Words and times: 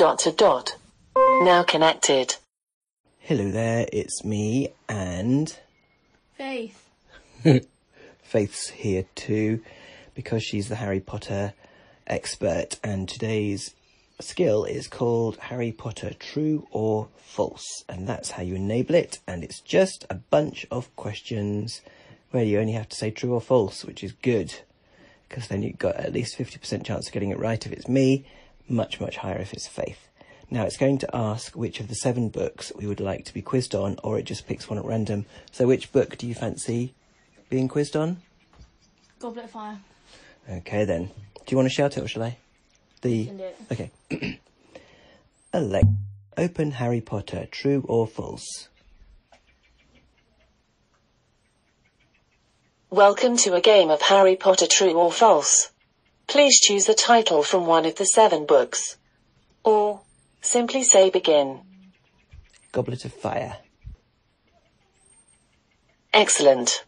Dot 0.00 0.20
to 0.20 0.32
dot. 0.32 0.76
Now 1.14 1.62
connected. 1.62 2.36
Hello 3.18 3.50
there, 3.50 3.86
it's 3.92 4.24
me 4.24 4.68
and 4.88 5.54
Faith. 6.38 6.88
Faith's 8.22 8.70
here 8.70 9.04
too 9.14 9.60
because 10.14 10.42
she's 10.42 10.70
the 10.70 10.76
Harry 10.76 11.00
Potter 11.00 11.52
expert 12.06 12.78
and 12.82 13.10
today's 13.10 13.74
skill 14.22 14.64
is 14.64 14.88
called 14.88 15.36
Harry 15.36 15.70
Potter 15.70 16.14
True 16.18 16.66
or 16.70 17.08
False 17.18 17.84
and 17.86 18.08
that's 18.08 18.30
how 18.30 18.42
you 18.42 18.54
enable 18.54 18.94
it 18.94 19.18
and 19.26 19.44
it's 19.44 19.60
just 19.60 20.06
a 20.08 20.14
bunch 20.14 20.66
of 20.70 20.96
questions 20.96 21.82
where 22.30 22.44
you 22.44 22.58
only 22.58 22.72
have 22.72 22.88
to 22.88 22.96
say 22.96 23.10
true 23.10 23.34
or 23.34 23.40
false 23.42 23.84
which 23.84 24.02
is 24.02 24.12
good 24.12 24.60
because 25.28 25.48
then 25.48 25.62
you've 25.62 25.78
got 25.78 25.96
at 25.96 26.14
least 26.14 26.38
50% 26.38 26.86
chance 26.86 27.06
of 27.06 27.12
getting 27.12 27.30
it 27.30 27.38
right 27.38 27.66
if 27.66 27.70
it's 27.70 27.86
me, 27.86 28.24
much 28.70 29.00
much 29.00 29.18
higher 29.18 29.38
if 29.38 29.52
it's 29.52 29.66
Faith. 29.66 30.08
Now 30.50 30.64
it's 30.64 30.76
going 30.76 30.98
to 30.98 31.16
ask 31.16 31.54
which 31.54 31.80
of 31.80 31.88
the 31.88 31.94
seven 31.94 32.28
books 32.28 32.72
we 32.76 32.86
would 32.86 33.00
like 33.00 33.24
to 33.26 33.34
be 33.34 33.42
quizzed 33.42 33.74
on, 33.74 33.96
or 34.02 34.18
it 34.18 34.24
just 34.24 34.46
picks 34.46 34.68
one 34.68 34.78
at 34.78 34.84
random. 34.84 35.26
So 35.52 35.66
which 35.66 35.92
book 35.92 36.16
do 36.18 36.26
you 36.26 36.34
fancy 36.34 36.94
being 37.48 37.68
quizzed 37.68 37.96
on? 37.96 38.18
Goblet 39.20 39.44
of 39.44 39.50
Fire. 39.50 39.78
Okay 40.48 40.84
then. 40.84 41.06
Do 41.06 41.42
you 41.48 41.56
want 41.56 41.68
to 41.68 41.74
shout 41.74 41.96
it 41.96 42.02
or 42.02 42.08
shall 42.08 42.22
I? 42.24 42.36
The 43.02 43.26
do 43.26 43.42
it. 43.42 43.56
okay. 43.70 43.90
Alexa, 45.52 45.88
open 46.36 46.72
Harry 46.72 47.00
Potter. 47.00 47.46
True 47.50 47.84
or 47.88 48.06
false? 48.06 48.68
Welcome 52.90 53.36
to 53.38 53.54
a 53.54 53.60
game 53.60 53.88
of 53.90 54.02
Harry 54.02 54.34
Potter 54.34 54.66
True 54.66 54.94
or 54.94 55.12
False. 55.12 55.69
Please 56.30 56.58
choose 56.60 56.88
a 56.88 56.94
title 56.94 57.42
from 57.42 57.66
one 57.66 57.84
of 57.84 57.96
the 57.96 58.06
seven 58.06 58.46
books. 58.46 58.96
Or 59.64 60.02
simply 60.40 60.84
say 60.84 61.10
begin. 61.10 61.62
Goblet 62.70 63.04
of 63.04 63.12
Fire. 63.12 63.56
Excellent. 66.12 66.84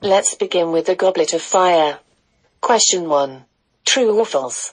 Let's 0.00 0.36
begin 0.36 0.70
with 0.70 0.86
the 0.86 0.94
Goblet 0.94 1.32
of 1.32 1.42
Fire. 1.42 1.98
Question 2.60 3.08
1. 3.08 3.44
True 3.84 4.16
or 4.16 4.24
false? 4.24 4.72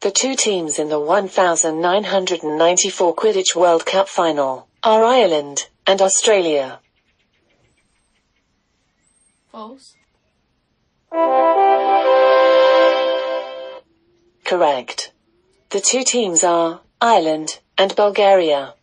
The 0.00 0.10
two 0.10 0.34
teams 0.34 0.78
in 0.78 0.88
the 0.88 0.98
1994 0.98 3.14
Quidditch 3.14 3.54
World 3.54 3.84
Cup 3.84 4.08
final 4.08 4.66
are 4.82 5.04
Ireland 5.04 5.68
and 5.86 6.00
Australia. 6.00 6.80
False. 9.52 9.94
Correct. 14.50 15.12
The 15.68 15.80
two 15.80 16.02
teams 16.02 16.42
are 16.42 16.80
Ireland 17.00 17.60
and 17.78 17.94
Bulgaria. 17.94 18.74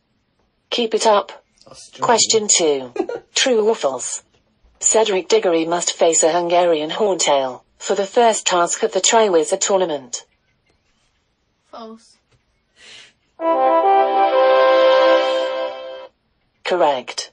Keep 0.70 0.94
it 0.94 1.06
up. 1.06 1.44
Question 2.00 2.48
2. 2.48 2.94
True 3.36 3.68
or 3.68 3.76
false? 3.76 4.24
Cedric 4.80 5.28
Diggory 5.28 5.66
must 5.66 5.92
face 5.92 6.24
a 6.24 6.32
Hungarian 6.32 6.92
horntail 6.92 7.64
for 7.78 7.96
the 7.96 8.06
first 8.06 8.48
task 8.48 8.82
of 8.82 8.94
the 8.94 9.02
Triwizard 9.02 9.60
Tournament. 9.60 10.26
False. 11.70 12.16
Correct. 16.64 17.32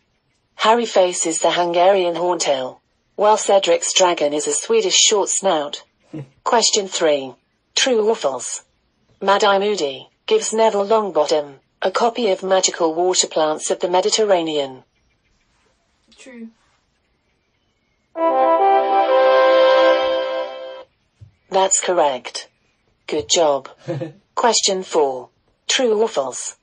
Harry 0.56 0.86
faces 0.86 1.38
the 1.38 1.52
Hungarian 1.52 2.16
horntail, 2.16 2.80
while 3.14 3.36
Cedric's 3.36 3.92
dragon 3.92 4.32
is 4.32 4.48
a 4.48 4.52
Swedish 4.52 4.96
short 4.96 5.28
snout. 5.28 5.84
Question 6.42 6.88
3. 6.88 7.36
True 7.74 8.08
or 8.08 8.16
false? 8.16 8.64
Mad-Eye 9.20 9.58
Moody 9.58 10.08
gives 10.26 10.52
Neville 10.52 10.86
Longbottom 10.86 11.56
a 11.82 11.90
copy 11.90 12.30
of 12.30 12.42
Magical 12.42 12.94
Water 12.94 13.26
Plants 13.26 13.70
of 13.70 13.80
the 13.80 13.90
Mediterranean. 13.90 14.84
True. 16.16 16.48
That's 21.50 21.80
correct. 21.80 22.48
Good 23.06 23.28
job. 23.28 23.68
Question 24.34 24.82
4. 24.82 25.28
True 25.68 26.00
or 26.00 26.08
false? 26.08 26.56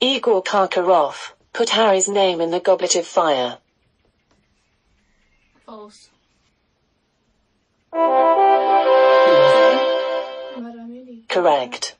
Igor 0.00 0.42
Karkaroff 0.42 1.32
put 1.52 1.70
Harry's 1.70 2.08
name 2.08 2.40
in 2.40 2.50
the 2.50 2.60
Goblet 2.60 2.94
of 2.94 3.06
Fire. 3.06 3.58
False. 5.66 6.10
Mad-Eye 11.30 11.42
Moody. 11.42 11.60
Correct. 11.60 11.96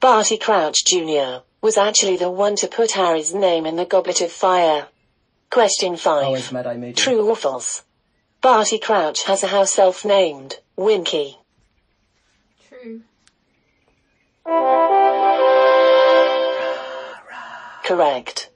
Barty 0.00 0.36
Crouch 0.38 0.84
Jr. 0.84 1.42
was 1.62 1.78
actually 1.78 2.16
the 2.16 2.30
one 2.30 2.56
to 2.56 2.68
put 2.68 2.92
Harry's 2.92 3.34
name 3.34 3.66
in 3.66 3.76
the 3.76 3.84
Goblet 3.84 4.20
of 4.20 4.30
Fire. 4.30 4.88
Question 5.50 5.96
5. 5.96 6.52
Mad-Eye 6.52 6.92
True 6.92 7.28
or 7.28 7.36
false? 7.36 7.84
Barty 8.42 8.78
Crouch 8.78 9.24
has 9.24 9.42
a 9.42 9.48
house 9.48 9.78
elf 9.78 10.04
named 10.04 10.60
Winky. 10.76 11.38
True. 12.68 13.00
Correct. 17.84 18.50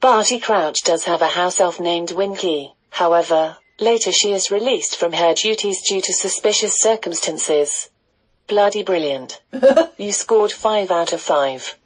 Barty 0.00 0.40
Crouch 0.40 0.82
does 0.82 1.04
have 1.04 1.20
a 1.20 1.26
house 1.26 1.60
elf 1.60 1.78
named 1.78 2.12
Winky. 2.12 2.74
However, 2.90 3.58
later 3.78 4.12
she 4.12 4.32
is 4.32 4.50
released 4.50 4.96
from 4.96 5.12
her 5.12 5.34
duties 5.34 5.82
due 5.86 6.00
to 6.00 6.12
suspicious 6.12 6.80
circumstances. 6.80 7.90
Bloody 8.48 8.82
brilliant. 8.82 9.42
you 9.98 10.10
scored 10.10 10.50
5 10.50 10.90
out 10.90 11.12
of 11.12 11.20
5. 11.20 11.78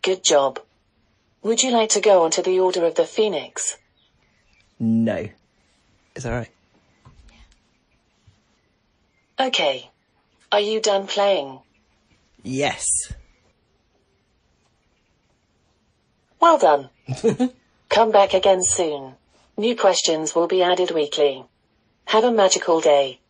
Good 0.00 0.24
job. 0.24 0.58
Would 1.42 1.62
you 1.62 1.70
like 1.70 1.90
to 1.90 2.00
go 2.00 2.24
on 2.24 2.30
to 2.32 2.42
the 2.42 2.58
Order 2.58 2.86
of 2.86 2.94
the 2.94 3.04
Phoenix? 3.04 3.76
No. 4.80 5.28
Is 6.14 6.22
that 6.24 6.32
right? 6.32 6.50
Okay. 9.38 9.90
Are 10.50 10.60
you 10.60 10.80
done 10.80 11.06
playing? 11.06 11.60
Yes. 12.42 13.12
Well 16.40 16.56
done. 16.56 16.88
Come 17.90 18.10
back 18.10 18.32
again 18.32 18.62
soon. 18.62 19.16
New 19.58 19.76
questions 19.76 20.34
will 20.34 20.46
be 20.46 20.62
added 20.62 20.92
weekly. 20.92 21.44
Have 22.06 22.24
a 22.24 22.32
magical 22.32 22.80
day. 22.80 23.20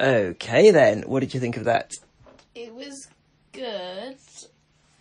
Okay 0.00 0.70
then. 0.70 1.02
What 1.02 1.20
did 1.20 1.34
you 1.34 1.40
think 1.40 1.56
of 1.56 1.64
that? 1.64 1.92
It 2.54 2.74
was 2.74 3.08
good. 3.52 4.16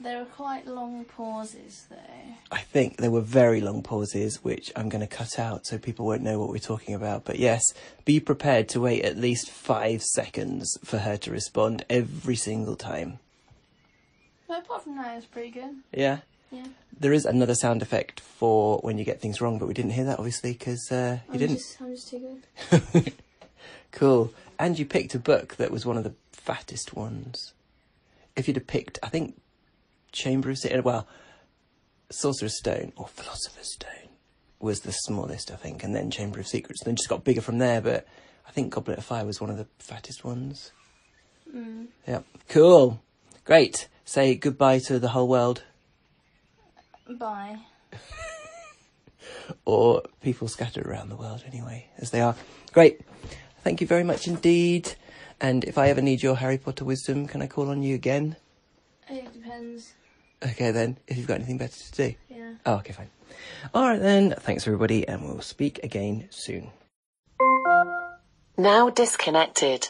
There 0.02 0.20
were 0.20 0.26
quite 0.26 0.66
long 0.66 1.04
pauses 1.06 1.86
though. 1.90 1.96
I 2.52 2.60
think 2.60 2.98
there 2.98 3.12
were 3.12 3.22
very 3.22 3.60
long 3.60 3.82
pauses, 3.82 4.44
which 4.44 4.72
I'm 4.76 4.88
going 4.90 5.02
to 5.02 5.08
cut 5.08 5.38
out 5.38 5.66
so 5.66 5.78
people 5.78 6.06
won't 6.06 6.22
know 6.22 6.40
what 6.40 6.50
we're 6.50 6.58
talking 6.58 6.96
about. 6.96 7.26
But 7.26 7.38
yes, 7.38 7.62
be 8.06 8.20
prepared 8.20 8.70
to 8.70 8.82
wait 8.82 9.04
at 9.04 9.18
least 9.18 9.50
five 9.50 10.02
seconds 10.02 10.78
for 10.84 11.00
her 11.00 11.18
to 11.18 11.32
respond 11.32 11.86
every 11.90 12.36
single 12.36 12.76
time. 12.76 13.20
But 14.48 14.60
apart 14.60 14.84
from 14.84 14.96
that, 14.98 15.14
it 15.14 15.16
was 15.18 15.26
pretty 15.26 15.52
good. 15.52 15.76
Yeah? 15.94 16.20
Yeah. 16.52 16.66
There 16.98 17.14
is 17.14 17.26
another 17.26 17.56
sound 17.56 17.82
effect 17.82 18.20
for 18.20 18.80
when 18.80 18.98
you 18.98 19.06
get 19.06 19.22
things 19.22 19.42
wrong, 19.42 19.60
but 19.60 19.68
we 19.68 19.74
didn't 19.74 19.92
hear 19.92 20.06
that 20.06 20.18
obviously 20.20 20.54
because 20.54 20.92
uh, 20.92 21.20
you 21.28 21.34
I'm 21.34 21.40
didn't. 21.40 21.58
Just, 21.58 21.82
I'm 21.82 21.92
just 21.96 22.10
too 22.10 22.42
good. 22.72 23.14
Cool. 23.92 24.32
And 24.60 24.78
you 24.78 24.86
picked 24.86 25.16
a 25.16 25.20
book 25.20 25.56
that 25.56 25.72
was 25.72 25.86
one 25.86 25.98
of 25.98 26.04
the 26.04 26.14
fattest 26.32 26.94
ones. 26.94 27.54
If 28.36 28.48
you'd 28.48 28.58
have 28.58 28.68
picked, 28.68 29.00
I 29.02 29.08
think, 29.08 29.40
Chamber 30.12 30.52
of 30.52 30.58
Secrets, 30.58 30.84
well, 30.84 31.08
Sorcerer's 32.12 32.58
Stone 32.58 32.94
or 32.96 33.08
Philosopher's 33.08 33.74
Stone 33.74 34.10
was 34.60 34.82
the 34.82 34.92
smallest, 34.92 35.50
I 35.52 35.56
think, 35.56 35.84
and 35.84 35.96
then 35.96 36.12
Chamber 36.12 36.40
of 36.40 36.48
Secrets. 36.48 36.82
and 36.82 36.88
Then 36.88 36.96
just 36.98 37.10
got 37.10 37.24
bigger 37.24 37.42
from 37.42 37.58
there, 37.60 37.80
but 37.80 38.06
I 38.48 38.52
think 38.52 38.74
Goblet 38.74 38.98
of 38.98 39.06
Fire 39.06 39.26
was 39.26 39.40
one 39.40 39.50
of 39.50 39.58
the 39.58 39.68
fattest 39.80 40.26
ones. 40.26 40.72
Mm. 41.56 41.88
Yep. 42.06 42.26
Cool. 42.50 43.00
Great. 43.46 43.88
Say 44.04 44.36
goodbye 44.36 44.80
to 44.80 45.00
the 45.00 45.10
whole 45.10 45.28
world 45.28 45.64
Bye. 47.18 47.58
or 49.66 50.04
people 50.22 50.48
scattered 50.48 50.86
around 50.86 51.10
the 51.10 51.16
world 51.16 51.44
anyway, 51.48 51.88
as 51.98 52.12
they 52.12 52.22
are. 52.22 52.36
Great. 52.72 53.02
Thank 53.70 53.82
you 53.82 53.86
very 53.88 54.04
much 54.04 54.28
indeed. 54.28 54.96
And 55.40 55.64
if 55.64 55.78
I 55.78 55.90
ever 55.90 56.02
need 56.02 56.24
your 56.24 56.38
Harry 56.38 56.58
Potter 56.58 56.84
wisdom, 56.84 57.28
can 57.28 57.44
I 57.44 57.46
call 57.46 57.70
on 57.70 57.84
you 57.84 57.94
again? 57.94 58.36
It 59.08 59.32
depends. 59.32 59.94
Okay 60.44 60.72
then, 60.72 60.98
if 61.08 61.18
you've 61.18 61.28
got 61.28 61.36
anything 61.36 61.60
better 61.60 61.78
to 61.78 61.92
do. 61.92 62.16
Yeah. 62.30 62.54
Oh, 62.66 62.78
okay, 62.78 62.94
fine. 62.94 63.12
Alright 63.76 64.02
then, 64.02 64.34
thanks 64.40 64.66
everybody, 64.66 65.08
and 65.08 65.22
we'll 65.22 65.42
speak 65.42 65.82
again 65.84 66.30
soon. 66.32 66.72
Now 68.58 68.90
disconnected. 68.90 69.90